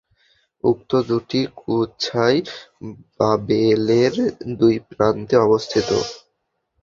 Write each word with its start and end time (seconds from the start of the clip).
উক্ত 0.63 0.91
দুটি 1.07 1.41
কুছায় 1.57 2.39
বাবেলের 3.15 4.13
দুই 4.53 4.75
প্রান্তে 4.89 5.35
অবস্থিত। 5.37 5.89